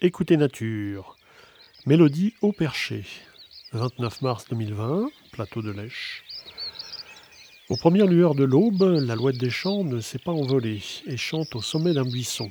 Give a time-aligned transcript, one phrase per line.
[0.00, 1.16] Écoutez Nature.
[1.86, 3.04] Mélodie au perché.
[3.72, 6.24] 29 mars 2020, plateau de Lèche.
[7.68, 11.62] Aux premières lueurs de l'aube, l'alouette des champs ne s'est pas envolée et chante au
[11.62, 12.50] sommet d'un buisson.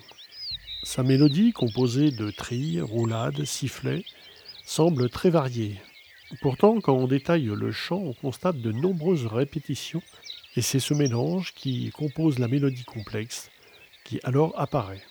[0.83, 4.05] Sa mélodie, composée de trilles, roulades, sifflets,
[4.63, 5.81] semble très variée.
[6.41, 10.01] Pourtant, quand on détaille le chant, on constate de nombreuses répétitions
[10.55, 13.51] et c'est ce mélange qui compose la mélodie complexe
[14.05, 15.03] qui alors apparaît.